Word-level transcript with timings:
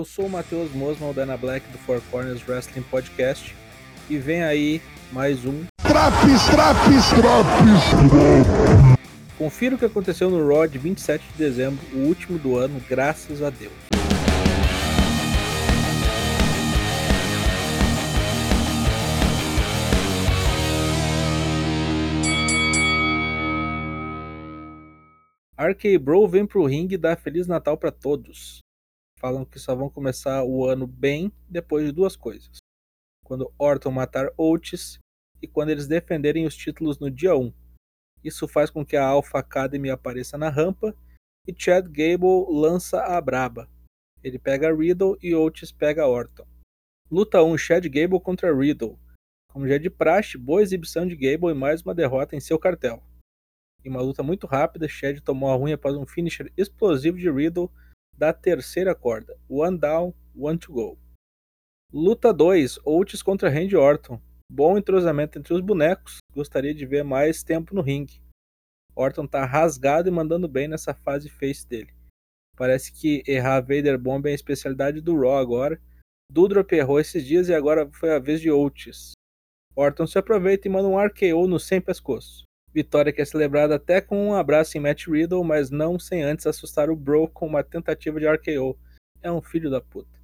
Eu 0.00 0.04
sou 0.06 0.24
o 0.24 0.30
Matheus 0.30 0.72
Mosman, 0.72 1.12
da 1.12 1.24
Ana 1.24 1.36
Black 1.36 1.70
do 1.70 1.76
Four 1.76 2.00
Corners 2.10 2.40
Wrestling 2.48 2.80
Podcast 2.84 3.54
e 4.08 4.16
vem 4.16 4.42
aí 4.42 4.80
mais 5.12 5.44
um 5.44 5.66
Traps, 5.76 6.46
traps, 6.46 7.10
traps. 7.10 8.96
Confira 9.36 9.74
o 9.74 9.78
que 9.78 9.84
aconteceu 9.84 10.30
no 10.30 10.48
Raw 10.48 10.66
de 10.66 10.78
27 10.78 11.22
de 11.22 11.36
dezembro, 11.36 11.84
o 11.92 11.98
último 11.98 12.38
do 12.38 12.56
ano, 12.56 12.80
graças 12.88 13.42
a 13.42 13.50
Deus. 13.50 13.74
RK 25.58 25.98
Bro 25.98 26.26
vem 26.26 26.46
pro 26.46 26.64
ringue 26.64 26.94
e 26.94 26.98
dá 26.98 27.14
Feliz 27.14 27.46
Natal 27.46 27.76
para 27.76 27.90
todos. 27.90 28.62
Falam 29.20 29.44
que 29.44 29.58
só 29.58 29.74
vão 29.74 29.90
começar 29.90 30.42
o 30.44 30.66
ano 30.66 30.86
bem 30.86 31.30
depois 31.46 31.84
de 31.84 31.92
duas 31.92 32.16
coisas. 32.16 32.56
Quando 33.22 33.52
Orton 33.58 33.90
matar 33.90 34.32
Oates 34.34 34.98
e 35.42 35.46
quando 35.46 35.68
eles 35.68 35.86
defenderem 35.86 36.46
os 36.46 36.56
títulos 36.56 36.98
no 36.98 37.10
dia 37.10 37.36
1. 37.36 37.52
Isso 38.24 38.48
faz 38.48 38.70
com 38.70 38.84
que 38.84 38.96
a 38.96 39.06
Alpha 39.06 39.38
Academy 39.38 39.90
apareça 39.90 40.38
na 40.38 40.48
rampa 40.48 40.96
e 41.46 41.54
Chad 41.56 41.86
Gable 41.86 42.46
lança 42.48 43.02
a 43.02 43.20
braba. 43.20 43.68
Ele 44.24 44.38
pega 44.38 44.74
Riddle 44.74 45.18
e 45.22 45.34
Oates 45.34 45.70
pega 45.70 46.06
Orton. 46.06 46.46
Luta 47.10 47.42
1 47.42 47.58
Chad 47.58 47.84
Gable 47.88 48.20
contra 48.20 48.56
Riddle. 48.56 48.98
Como 49.52 49.68
já 49.68 49.74
é 49.74 49.78
de 49.78 49.90
praxe, 49.90 50.38
boa 50.38 50.62
exibição 50.62 51.06
de 51.06 51.14
Gable 51.14 51.50
e 51.50 51.54
mais 51.54 51.82
uma 51.82 51.94
derrota 51.94 52.34
em 52.34 52.40
seu 52.40 52.58
cartel. 52.58 53.02
Em 53.84 53.90
uma 53.90 54.00
luta 54.00 54.22
muito 54.22 54.46
rápida, 54.46 54.88
Chad 54.88 55.20
tomou 55.20 55.50
a 55.50 55.56
ruim 55.56 55.72
após 55.72 55.94
um 55.94 56.06
finisher 56.06 56.50
explosivo 56.56 57.18
de 57.18 57.30
Riddle 57.30 57.70
da 58.16 58.32
terceira 58.32 58.94
corda. 58.94 59.38
One 59.48 59.78
down, 59.78 60.14
one 60.34 60.58
to 60.58 60.72
go. 60.72 60.98
Luta 61.92 62.32
2, 62.32 62.80
Oates 62.84 63.22
contra 63.22 63.50
Randy 63.50 63.76
Orton. 63.76 64.20
Bom 64.50 64.76
entrosamento 64.76 65.38
entre 65.38 65.54
os 65.54 65.60
bonecos, 65.60 66.18
gostaria 66.34 66.74
de 66.74 66.84
ver 66.84 67.04
mais 67.04 67.42
tempo 67.42 67.74
no 67.74 67.82
ringue. 67.82 68.22
Orton 68.94 69.26
tá 69.26 69.44
rasgado 69.44 70.08
e 70.08 70.12
mandando 70.12 70.48
bem 70.48 70.68
nessa 70.68 70.92
fase 70.92 71.28
face 71.28 71.66
dele. 71.66 71.94
Parece 72.56 72.92
que 72.92 73.22
errar 73.26 73.60
Vader 73.60 73.98
Bomb 73.98 74.26
é 74.26 74.32
a 74.32 74.34
especialidade 74.34 75.00
do 75.00 75.18
Raw 75.18 75.38
agora. 75.38 75.80
Dudrop 76.30 76.70
errou 76.72 77.00
esses 77.00 77.24
dias 77.24 77.48
e 77.48 77.54
agora 77.54 77.90
foi 77.92 78.12
a 78.12 78.18
vez 78.18 78.40
de 78.40 78.50
Oates. 78.50 79.12
Orton 79.74 80.06
se 80.06 80.18
aproveita 80.18 80.68
e 80.68 80.70
manda 80.70 80.88
um 80.88 80.98
RKO 80.98 81.48
no 81.48 81.58
sem 81.58 81.80
pescoço. 81.80 82.44
Vitória 82.72 83.12
que 83.12 83.20
é 83.20 83.24
celebrada 83.24 83.74
até 83.74 84.00
com 84.00 84.28
um 84.28 84.34
abraço 84.34 84.78
em 84.78 84.80
Matt 84.80 85.06
Riddle, 85.06 85.42
mas 85.42 85.70
não 85.70 85.98
sem 85.98 86.22
antes 86.22 86.46
assustar 86.46 86.88
o 86.88 86.96
Bro 86.96 87.28
com 87.28 87.46
uma 87.46 87.64
tentativa 87.64 88.20
de 88.20 88.28
RKO. 88.28 88.78
É 89.20 89.30
um 89.30 89.42
filho 89.42 89.68
da 89.68 89.80
puta. 89.80 90.20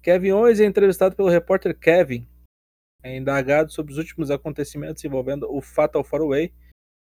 Kevin 0.00 0.32
Owens 0.32 0.60
é 0.60 0.64
entrevistado 0.64 1.16
pelo 1.16 1.28
repórter 1.28 1.76
Kevin. 1.76 2.28
É 3.02 3.16
indagado 3.16 3.72
sobre 3.72 3.92
os 3.92 3.98
últimos 3.98 4.30
acontecimentos 4.30 5.04
envolvendo 5.04 5.50
o 5.50 5.60
Fatal 5.60 6.04
4-Way. 6.04 6.52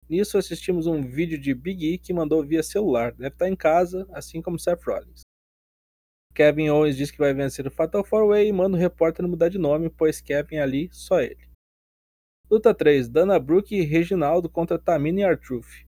Nisso 0.08 0.38
assistimos 0.38 0.88
um 0.88 1.02
vídeo 1.02 1.38
de 1.38 1.54
Big 1.54 1.94
E 1.94 1.98
que 1.98 2.14
mandou 2.14 2.44
via 2.46 2.64
celular. 2.64 3.12
Deve 3.12 3.36
estar 3.36 3.50
em 3.50 3.56
casa, 3.56 4.08
assim 4.14 4.42
como 4.42 4.60
Seth 4.60 4.84
Rollins. 4.84 5.22
Kevin 6.34 6.70
Owens 6.70 6.96
diz 6.96 7.12
que 7.12 7.18
vai 7.18 7.34
vencer 7.34 7.68
o 7.68 7.72
Fatal 7.72 8.04
4-Way 8.04 8.48
e 8.48 8.54
manda 8.54 8.78
o 8.78 8.80
repórter 8.80 9.28
mudar 9.28 9.50
de 9.50 9.58
nome, 9.58 9.90
pois 9.90 10.22
Kevin 10.22 10.56
é 10.56 10.62
ali, 10.62 10.90
só 10.92 11.20
ele. 11.20 11.51
Luta 12.52 12.74
3: 12.74 13.08
Dana 13.08 13.40
Brooke 13.40 13.74
e 13.74 13.86
Reginaldo 13.86 14.50
contra 14.50 14.78
Tamina 14.78 15.22
e 15.22 15.24
Artruth. 15.24 15.86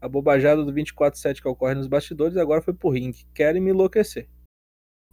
A 0.00 0.08
bobajada 0.08 0.64
do 0.64 0.72
24-7 0.72 1.42
que 1.42 1.48
ocorre 1.48 1.74
nos 1.74 1.88
bastidores 1.88 2.36
agora 2.36 2.62
foi 2.62 2.72
pro 2.72 2.90
ringue. 2.90 3.26
Querem 3.34 3.60
me 3.60 3.70
enlouquecer. 3.70 4.28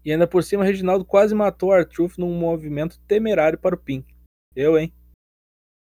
E 0.05 0.11
ainda 0.11 0.27
por 0.27 0.43
cima, 0.43 0.63
Reginaldo 0.63 1.03
quase 1.03 1.33
matou 1.33 1.71
Artruth 1.71 2.19
num 2.19 2.37
movimento 2.37 3.01
temerário 3.07 3.57
para 3.57 3.73
o 3.73 3.77
pin. 3.77 4.05
Eu, 4.55 4.77
hein? 4.77 4.93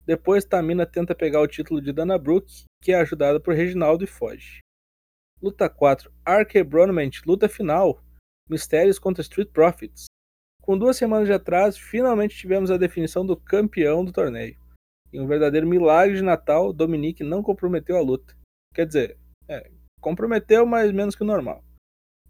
Depois, 0.07 0.45
Tamina 0.45 0.87
tenta 0.87 1.13
pegar 1.13 1.41
o 1.41 1.49
título 1.49 1.83
de 1.83 1.93
Dana 1.93 2.17
Brooke, 2.17 2.67
que 2.81 2.93
é 2.93 3.01
ajudada 3.01 3.41
por 3.41 3.53
Reginaldo 3.53 4.05
e 4.05 4.07
foge. 4.07 4.61
Luta 5.43 5.69
4: 5.69 6.09
Ark 6.25 6.63
Bronament, 6.63 7.27
luta 7.27 7.49
final. 7.49 8.01
Mistérios 8.49 9.01
contra 9.01 9.23
Street 9.23 9.51
Profits. 9.51 10.05
Com 10.63 10.79
duas 10.79 10.97
semanas 10.97 11.27
de 11.27 11.33
atraso, 11.33 11.81
finalmente 11.81 12.37
tivemos 12.37 12.71
a 12.71 12.77
definição 12.77 13.27
do 13.27 13.37
campeão 13.37 14.05
do 14.05 14.13
torneio. 14.13 14.60
Em 15.13 15.21
um 15.21 15.27
verdadeiro 15.27 15.67
milagre 15.67 16.17
de 16.17 16.23
Natal, 16.23 16.73
Dominique 16.73 17.25
não 17.25 17.43
comprometeu 17.43 17.97
a 17.97 18.01
luta. 18.01 18.37
Quer 18.73 18.87
dizer, 18.87 19.19
é, 19.49 19.71
comprometeu, 20.01 20.65
mas 20.65 20.93
menos 20.93 21.17
que 21.17 21.23
o 21.23 21.27
normal. 21.27 21.65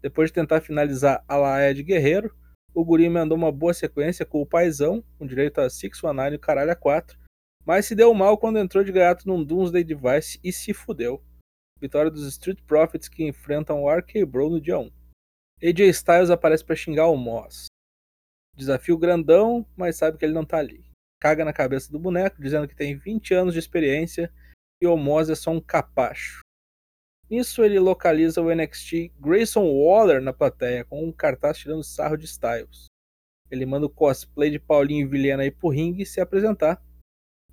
Depois 0.01 0.29
de 0.29 0.33
tentar 0.33 0.61
finalizar 0.61 1.23
a 1.27 1.37
laia 1.37 1.75
de 1.75 1.83
Guerreiro, 1.83 2.35
o 2.73 2.83
Guri 2.83 3.07
mandou 3.07 3.37
uma 3.37 3.51
boa 3.51 3.73
sequência 3.73 4.25
com 4.25 4.41
o 4.41 4.47
paizão, 4.47 5.03
com 5.19 5.27
direito 5.27 5.61
a 5.61 5.69
619 5.69 6.35
e 6.35 6.39
caralho 6.39 6.71
a 6.71 6.75
4, 6.75 7.19
mas 7.63 7.85
se 7.85 7.93
deu 7.93 8.11
mal 8.15 8.35
quando 8.37 8.57
entrou 8.57 8.83
de 8.83 8.91
gato 8.91 9.27
num 9.27 9.43
Doomsday 9.43 9.83
Device 9.83 10.39
e 10.43 10.51
se 10.51 10.73
fudeu. 10.73 11.23
Vitória 11.79 12.09
dos 12.09 12.25
Street 12.27 12.61
Profits 12.65 13.07
que 13.07 13.23
enfrentam 13.23 13.83
o 13.83 13.89
RK 13.91 14.25
Bro 14.25 14.49
no 14.49 14.61
dia 14.61 14.79
1. 14.79 14.91
AJ 15.63 15.79
Styles 15.89 16.29
aparece 16.31 16.65
para 16.65 16.75
xingar 16.75 17.07
o 17.07 17.15
Moss. 17.15 17.67
Desafio 18.55 18.97
grandão, 18.97 19.67
mas 19.75 19.97
sabe 19.97 20.17
que 20.17 20.25
ele 20.25 20.33
não 20.33 20.45
tá 20.45 20.57
ali 20.57 20.90
caga 21.21 21.45
na 21.45 21.53
cabeça 21.53 21.91
do 21.91 21.99
boneco, 21.99 22.41
dizendo 22.41 22.67
que 22.67 22.75
tem 22.75 22.97
20 22.97 23.35
anos 23.35 23.53
de 23.53 23.59
experiência 23.59 24.33
e 24.81 24.87
o 24.87 24.97
Moz 24.97 25.29
é 25.29 25.35
só 25.35 25.51
um 25.51 25.61
capacho. 25.61 26.41
Nisso 27.29 27.63
ele 27.63 27.79
localiza 27.79 28.41
o 28.41 28.53
NXT 28.53 29.13
Grayson 29.19 29.63
Waller 29.63 30.19
na 30.19 30.33
plateia, 30.33 30.83
com 30.83 31.05
um 31.05 31.11
cartaz 31.11 31.59
tirando 31.59 31.83
sarro 31.83 32.17
de 32.17 32.25
Styles. 32.25 32.87
Ele 33.51 33.65
manda 33.67 33.85
o 33.85 33.89
cosplay 33.89 34.49
de 34.49 34.59
Paulinho 34.59 35.07
Vilhena 35.07 35.45
ir 35.45 35.51
pro 35.51 35.69
ringue 35.69 36.01
e 36.01 36.05
se 36.05 36.19
apresentar. 36.19 36.83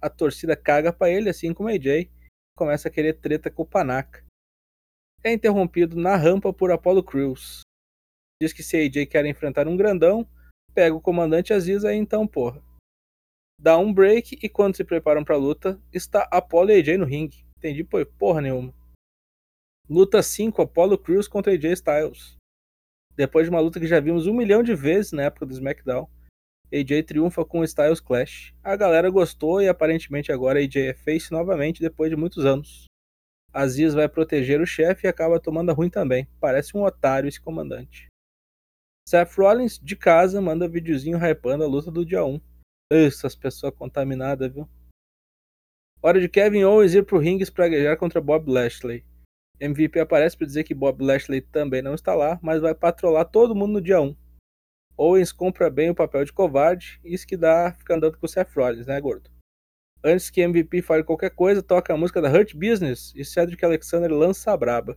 A 0.01 0.09
torcida 0.09 0.57
caga 0.57 0.93
para 0.93 1.11
ele, 1.11 1.29
assim 1.29 1.53
como 1.53 1.69
AJ, 1.69 2.09
começa 2.57 2.89
a 2.89 2.91
querer 2.91 3.21
treta 3.21 3.51
com 3.51 3.63
o 3.63 3.67
Panaka. 3.67 4.25
É 5.23 5.33
interrompido 5.33 5.97
na 5.97 6.17
rampa 6.17 6.53
por 6.53 6.73
Apollo 6.73 7.03
Crews. 7.03 7.61
Diz 8.41 8.53
que 8.53 8.63
se 8.63 8.77
AJ 8.77 9.07
quer 9.07 9.27
enfrentar 9.27 9.69
um 9.69 9.77
grandão, 9.77 10.27
pega 10.73 10.95
o 10.95 11.01
comandante 11.01 11.53
Aziz 11.53 11.85
aí 11.85 11.97
então, 11.97 12.27
porra 12.27 12.68
dá 13.59 13.77
um 13.77 13.93
break 13.93 14.39
e 14.43 14.49
quando 14.49 14.77
se 14.77 14.85
preparam 14.85 15.25
pra 15.25 15.37
luta, 15.37 15.81
está 15.93 16.29
Apollo 16.31 16.71
e 16.71 16.79
AJ 16.79 16.99
no 16.99 17.05
ringue. 17.05 17.45
Entendi 17.57 17.83
pô, 17.83 18.05
porra 18.07 18.41
nenhuma. 18.41 18.73
Luta 19.89 20.23
5, 20.23 20.63
Apollo 20.63 20.99
Crews 20.99 21.27
contra 21.27 21.53
AJ 21.53 21.73
Styles. 21.73 22.37
Depois 23.17 23.47
de 23.47 23.51
uma 23.51 23.61
luta 23.61 23.81
que 23.81 23.87
já 23.87 23.99
vimos 23.99 24.27
um 24.27 24.35
milhão 24.35 24.63
de 24.63 24.75
vezes 24.75 25.13
na 25.13 25.25
época 25.25 25.45
do 25.45 25.53
SmackDown, 25.53 26.09
AJ 26.73 27.03
triunfa 27.05 27.45
com 27.45 27.61
o 27.61 27.65
Styles 27.65 27.99
Clash. 27.99 28.55
A 28.63 28.77
galera 28.77 29.11
gostou 29.11 29.61
e 29.61 29.69
aparentemente 29.69 30.31
agora 30.31 30.61
AJ 30.61 30.77
é 30.77 30.95
face 30.95 31.33
novamente 31.33 31.81
depois 31.81 32.11
de 32.11 32.17
muitos 32.17 32.45
anos. 32.45 32.85
Aziz 33.53 33.95
vai 33.95 34.09
proteger 34.09 34.61
o 34.61 34.67
chefe 34.67 35.07
e 35.07 35.09
acaba 35.09 35.41
tomando 35.41 35.71
a 35.71 35.75
ruim 35.75 35.89
também. 35.89 36.29
Parece 36.39 36.77
um 36.77 36.85
otário 36.85 37.29
esse 37.29 37.41
comandante. 37.41 38.07
Seth 39.09 39.33
Rollins, 39.39 39.79
de 39.79 39.97
casa, 39.97 40.39
manda 40.39 40.69
videozinho 40.69 41.17
hypando 41.17 41.65
a 41.65 41.67
luta 41.67 41.91
do 41.91 42.05
dia 42.05 42.23
1. 42.23 42.39
Essas 42.91 43.35
pessoas 43.35 43.75
contaminadas, 43.75 44.51
viu? 44.51 44.67
Hora 46.01 46.19
de 46.19 46.29
Kevin 46.29 46.65
Owens 46.65 46.95
ir 46.95 47.05
pro 47.05 47.19
ringue 47.19 47.43
espraguejar 47.43 47.99
contra 47.99 48.21
Bob 48.21 48.51
Lashley. 48.51 49.05
MVP 49.61 50.01
aparece 50.01 50.37
para 50.37 50.47
dizer 50.47 50.65
que 50.65 50.75
Bob 50.75 51.05
Lashley 51.05 51.43
também 51.43 51.83
não 51.83 51.95
está 51.95 52.15
lá, 52.15 52.39
mas 52.43 52.63
vai 52.63 52.75
patrolar 52.75 53.27
todo 53.27 53.55
mundo 53.55 53.75
no 53.75 53.81
dia 53.83 54.01
1. 54.01 54.17
Owens 54.97 55.33
compra 55.33 55.69
bem 55.69 55.91
o 55.91 55.95
papel 55.95 56.25
de 56.25 56.33
covarde, 56.33 56.99
isso 57.05 57.27
que 57.27 57.37
dá 57.37 57.73
fica 57.73 57.95
andando 57.95 58.17
com 58.17 58.25
o 58.25 58.29
Seth 58.29 58.55
Rollins, 58.57 58.87
né, 58.87 58.99
gordo? 59.01 59.31
Antes 60.03 60.31
que 60.31 60.41
MVP 60.41 60.81
fale 60.81 61.05
qualquer 61.05 61.31
coisa, 61.31 61.63
toca 61.63 61.93
a 61.93 61.97
música 61.97 62.23
da 62.23 62.31
Hurt 62.31 62.55
Business 62.55 63.13
e 63.15 63.25
Cedric 63.25 63.63
Alexander 63.65 64.11
lança 64.11 64.51
a 64.51 64.57
braba. 64.57 64.97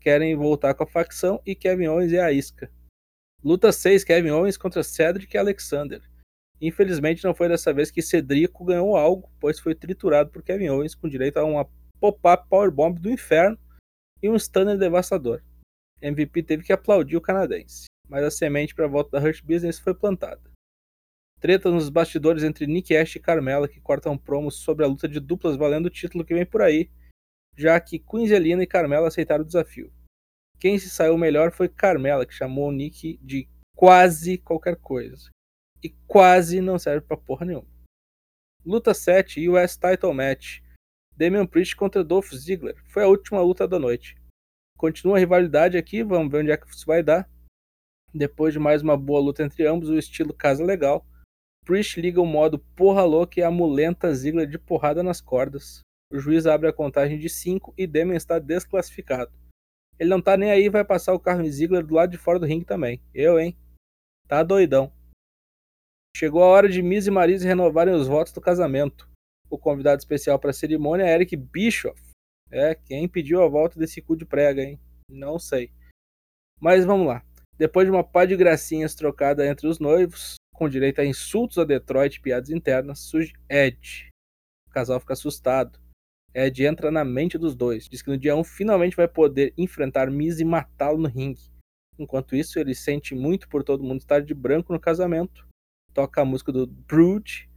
Querem 0.00 0.36
voltar 0.36 0.74
com 0.74 0.82
a 0.82 0.86
facção 0.86 1.40
e 1.46 1.54
Kevin 1.54 1.86
Owens 1.86 2.12
é 2.12 2.20
a 2.20 2.32
isca. 2.32 2.70
Luta 3.42 3.72
6, 3.72 4.04
Kevin 4.04 4.30
Owens 4.30 4.58
contra 4.58 4.82
Cedric 4.82 5.38
Alexander. 5.38 6.02
Infelizmente 6.66 7.22
não 7.22 7.34
foi 7.34 7.46
dessa 7.46 7.74
vez 7.74 7.90
que 7.90 8.00
Cedrico 8.00 8.64
ganhou 8.64 8.96
algo, 8.96 9.30
pois 9.38 9.60
foi 9.60 9.74
triturado 9.74 10.30
por 10.30 10.42
Kevin 10.42 10.70
Owens 10.70 10.94
com 10.94 11.06
direito 11.06 11.36
a 11.36 11.44
uma 11.44 11.68
pop-up 12.00 12.48
powerbomb 12.48 12.98
do 12.98 13.10
inferno 13.10 13.58
e 14.22 14.30
um 14.30 14.38
stunner 14.38 14.78
devastador. 14.78 15.42
MVP 16.00 16.42
teve 16.42 16.64
que 16.64 16.72
aplaudir 16.72 17.18
o 17.18 17.20
canadense, 17.20 17.84
mas 18.08 18.24
a 18.24 18.30
semente 18.30 18.74
para 18.74 18.86
a 18.86 18.88
volta 18.88 19.10
da 19.10 19.22
Hurt 19.22 19.42
Business 19.44 19.78
foi 19.78 19.94
plantada. 19.94 20.40
Treta 21.38 21.70
nos 21.70 21.90
bastidores 21.90 22.42
entre 22.42 22.66
Nick 22.66 22.96
Ash 22.96 23.16
e 23.16 23.20
Carmela 23.20 23.68
que 23.68 23.78
cortam 23.78 24.16
promos 24.16 24.54
sobre 24.54 24.86
a 24.86 24.88
luta 24.88 25.06
de 25.06 25.20
duplas 25.20 25.58
valendo 25.58 25.86
o 25.86 25.90
título 25.90 26.24
que 26.24 26.32
vem 26.32 26.46
por 26.46 26.62
aí, 26.62 26.90
já 27.54 27.78
que 27.78 27.98
Quinzelina 27.98 28.62
e 28.62 28.66
Carmela 28.66 29.08
aceitaram 29.08 29.44
o 29.44 29.46
desafio. 29.46 29.92
Quem 30.58 30.78
se 30.78 30.88
saiu 30.88 31.18
melhor 31.18 31.52
foi 31.52 31.68
Carmela, 31.68 32.24
que 32.24 32.32
chamou 32.32 32.70
o 32.70 32.72
Nick 32.72 33.18
de 33.22 33.46
quase 33.76 34.38
qualquer 34.38 34.76
coisa 34.76 35.28
e 35.84 35.90
quase 36.06 36.62
não 36.62 36.78
serve 36.78 37.06
pra 37.06 37.14
porra 37.14 37.44
nenhuma. 37.44 37.68
Luta 38.64 38.94
7 38.94 39.46
US 39.50 39.76
Title 39.76 40.14
Match. 40.14 40.60
Damian 41.14 41.46
Priest 41.46 41.76
contra 41.76 42.02
Dolph 42.02 42.32
Ziggler. 42.32 42.82
Foi 42.86 43.04
a 43.04 43.08
última 43.08 43.42
luta 43.42 43.68
da 43.68 43.78
noite. 43.78 44.16
Continua 44.78 45.16
a 45.16 45.18
rivalidade 45.20 45.76
aqui, 45.76 46.02
vamos 46.02 46.32
ver 46.32 46.38
onde 46.38 46.50
é 46.50 46.56
que 46.56 46.66
isso 46.66 46.86
vai 46.86 47.02
dar. 47.02 47.28
Depois 48.12 48.54
de 48.54 48.58
mais 48.58 48.80
uma 48.80 48.96
boa 48.96 49.20
luta 49.20 49.42
entre 49.42 49.66
ambos, 49.66 49.90
o 49.90 49.98
estilo 49.98 50.32
casa 50.32 50.64
legal. 50.64 51.06
Priest 51.64 52.00
liga 52.00 52.20
o 52.20 52.26
modo 52.26 52.58
porra 52.58 53.04
louca 53.04 53.38
e 53.38 53.42
amulenta 53.42 54.14
Ziggler 54.14 54.48
de 54.48 54.58
porrada 54.58 55.02
nas 55.02 55.20
cordas. 55.20 55.80
O 56.10 56.18
juiz 56.18 56.46
abre 56.46 56.68
a 56.68 56.72
contagem 56.72 57.18
de 57.18 57.28
5 57.28 57.74
e 57.76 57.86
Demian 57.86 58.16
está 58.16 58.38
desclassificado. 58.38 59.32
Ele 59.98 60.10
não 60.10 60.20
tá 60.20 60.36
nem 60.36 60.50
aí 60.50 60.68
vai 60.68 60.84
passar 60.84 61.12
o 61.12 61.20
carro 61.20 61.42
em 61.42 61.50
Ziggler 61.50 61.84
do 61.84 61.94
lado 61.94 62.10
de 62.10 62.18
fora 62.18 62.38
do 62.38 62.46
ringue 62.46 62.64
também. 62.64 63.02
Eu, 63.12 63.38
hein? 63.38 63.56
Tá 64.26 64.42
doidão. 64.42 64.92
Chegou 66.16 66.44
a 66.44 66.46
hora 66.46 66.68
de 66.68 66.80
Miz 66.80 67.08
e 67.08 67.10
Maryse 67.10 67.44
renovarem 67.44 67.92
os 67.92 68.06
votos 68.06 68.32
do 68.32 68.40
casamento. 68.40 69.10
O 69.50 69.58
convidado 69.58 69.98
especial 69.98 70.38
para 70.38 70.50
a 70.50 70.54
cerimônia 70.54 71.02
é 71.02 71.12
Eric 71.12 71.34
Bischoff. 71.34 72.00
É, 72.52 72.76
quem 72.76 73.08
pediu 73.08 73.42
a 73.42 73.48
volta 73.48 73.80
desse 73.80 74.00
cu 74.00 74.16
de 74.16 74.24
prega, 74.24 74.62
hein? 74.62 74.78
Não 75.10 75.40
sei. 75.40 75.72
Mas 76.60 76.84
vamos 76.84 77.08
lá. 77.08 77.24
Depois 77.58 77.86
de 77.86 77.90
uma 77.90 78.04
pá 78.04 78.24
de 78.24 78.36
gracinhas 78.36 78.94
trocada 78.94 79.44
entre 79.44 79.66
os 79.66 79.80
noivos, 79.80 80.36
com 80.54 80.68
direito 80.68 81.00
a 81.00 81.04
insultos 81.04 81.58
a 81.58 81.64
Detroit 81.64 82.14
e 82.14 82.20
piadas 82.20 82.48
internas, 82.48 83.00
surge 83.00 83.32
Ed. 83.48 84.08
O 84.68 84.70
casal 84.70 85.00
fica 85.00 85.14
assustado. 85.14 85.80
Ed 86.32 86.64
entra 86.64 86.92
na 86.92 87.04
mente 87.04 87.36
dos 87.36 87.56
dois. 87.56 87.88
Diz 87.88 88.02
que 88.02 88.10
no 88.10 88.18
dia 88.18 88.36
1 88.36 88.44
finalmente 88.44 88.96
vai 88.96 89.08
poder 89.08 89.52
enfrentar 89.58 90.08
Miz 90.12 90.38
e 90.38 90.44
matá-lo 90.44 90.98
no 90.98 91.08
ringue. 91.08 91.52
Enquanto 91.98 92.36
isso, 92.36 92.58
ele 92.60 92.74
sente 92.74 93.16
muito 93.16 93.48
por 93.48 93.64
todo 93.64 93.82
mundo 93.82 94.00
estar 94.00 94.20
de 94.20 94.32
branco 94.32 94.72
no 94.72 94.78
casamento. 94.78 95.44
Toca 95.94 96.20
a 96.20 96.24
música 96.24 96.52
do 96.52 96.66
Brood. 96.66 97.48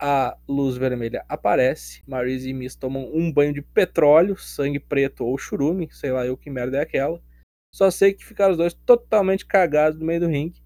A 0.00 0.38
luz 0.48 0.76
vermelha 0.76 1.24
aparece. 1.28 2.02
Maryse 2.06 2.48
e 2.48 2.54
Miz 2.54 2.74
tomam 2.74 3.10
um 3.12 3.30
banho 3.30 3.52
de 3.52 3.60
petróleo, 3.60 4.36
sangue 4.36 4.80
preto 4.80 5.24
ou 5.26 5.36
churume, 5.36 5.88
sei 5.92 6.12
lá 6.12 6.24
eu 6.24 6.36
que 6.36 6.48
merda 6.48 6.78
é 6.78 6.80
aquela. 6.80 7.20
Só 7.74 7.90
sei 7.90 8.14
que 8.14 8.24
ficaram 8.24 8.52
os 8.52 8.58
dois 8.58 8.72
totalmente 8.72 9.44
cagados 9.44 9.98
no 9.98 10.06
meio 10.06 10.20
do 10.20 10.28
ringue. 10.28 10.62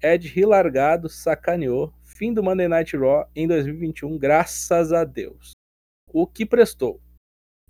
Ed 0.00 0.26
ri 0.28 0.44
largado, 0.44 1.08
sacaneou. 1.08 1.92
Fim 2.02 2.32
do 2.32 2.42
Monday 2.42 2.68
Night 2.68 2.96
Raw 2.96 3.28
em 3.34 3.48
2021, 3.48 4.16
graças 4.16 4.92
a 4.92 5.04
Deus 5.04 5.52
o 6.12 6.26
que 6.26 6.44
prestou. 6.44 7.00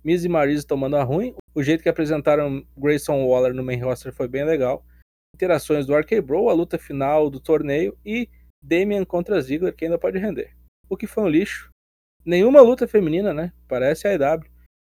Miz 0.03 0.25
e 0.25 0.29
Maryse 0.29 0.67
tomando 0.67 0.97
a 0.97 1.03
ruim, 1.03 1.33
o 1.55 1.63
jeito 1.63 1.81
que 1.81 1.89
apresentaram 1.89 2.65
Grayson 2.77 3.25
Waller 3.25 3.53
no 3.53 3.63
main 3.63 3.79
roster 3.79 4.11
foi 4.11 4.27
bem 4.27 4.43
legal. 4.43 4.85
Interações 5.33 5.85
do 5.85 5.95
RK 5.95 6.21
Bro, 6.21 6.49
a 6.49 6.53
luta 6.53 6.77
final 6.77 7.29
do 7.29 7.39
torneio 7.39 7.97
e 8.05 8.29
Damian 8.63 9.03
contra 9.03 9.41
Ziggler, 9.41 9.75
que 9.75 9.85
ainda 9.85 9.99
pode 9.99 10.17
render. 10.17 10.55
O 10.89 10.95
que 10.95 11.05
foi 11.05 11.23
um 11.23 11.29
lixo. 11.29 11.69
Nenhuma 12.25 12.61
luta 12.61 12.87
feminina, 12.87 13.33
né? 13.33 13.51
Parece 13.67 14.07
a 14.07 14.13
EW. 14.13 14.45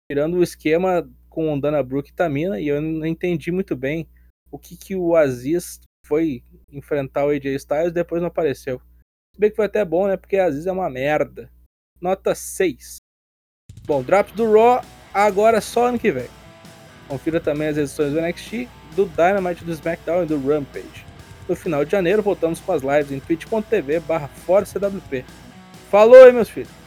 Tirando 0.09 0.35
o 0.35 0.43
esquema 0.43 1.09
com 1.29 1.59
Dana 1.59 1.83
Brooke 1.83 2.11
e 2.11 2.13
Tamina, 2.13 2.59
e 2.59 2.67
eu 2.67 2.81
não 2.81 3.05
entendi 3.05 3.51
muito 3.51 3.75
bem 3.75 4.07
o 4.49 4.57
que, 4.57 4.77
que 4.77 4.95
o 4.95 5.15
Aziz 5.15 5.81
foi 6.05 6.43
enfrentar 6.71 7.25
o 7.25 7.29
AJ 7.29 7.45
Styles 7.55 7.89
e 7.89 7.93
depois 7.93 8.21
não 8.21 8.29
apareceu. 8.29 8.79
Se 9.33 9.39
bem 9.39 9.49
que 9.49 9.55
foi 9.55 9.65
até 9.65 9.83
bom, 9.83 10.07
né? 10.07 10.15
Porque 10.15 10.37
Aziz 10.37 10.65
é 10.65 10.71
uma 10.71 10.89
merda. 10.89 11.51
Nota 11.99 12.33
6. 12.33 12.97
Bom, 13.85 14.01
Drops 14.01 14.33
do 14.33 14.49
Raw 14.51 14.81
agora 15.13 15.59
só 15.59 15.87
ano 15.87 15.99
que 15.99 16.11
vem. 16.11 16.29
Confira 17.07 17.41
também 17.41 17.67
as 17.67 17.77
edições 17.77 18.13
do 18.13 18.21
NXT, 18.21 18.69
do 18.95 19.05
Dynamite, 19.05 19.65
do 19.65 19.71
SmackDown 19.71 20.23
e 20.23 20.27
do 20.27 20.39
Rampage. 20.39 21.05
No 21.47 21.55
final 21.55 21.85
de 21.85 21.91
janeiro 21.91 22.21
voltamos 22.21 22.59
com 22.59 22.71
as 22.71 22.81
lives 22.81 23.11
em 23.11 23.19
twitch.tv 23.19 23.99
barra 23.99 24.29
Falou 25.89 26.23
aí 26.23 26.31
meus 26.31 26.49
filhos! 26.49 26.84